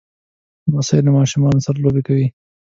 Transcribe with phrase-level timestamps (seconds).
[0.69, 2.27] لمسی له ماشومو سره لوبې کوي.